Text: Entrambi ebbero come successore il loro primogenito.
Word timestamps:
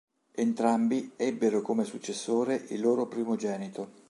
Entrambi 0.33 1.11
ebbero 1.15 1.61
come 1.61 1.83
successore 1.83 2.55
il 2.69 2.81
loro 2.81 3.05
primogenito. 3.05 3.99